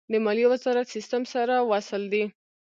د 0.11 0.13
مالیې 0.25 0.47
وزارت 0.51 0.87
سیستم 0.95 1.23
سره 1.33 1.55
وصل 1.71 2.01
دی؟ 2.13 2.23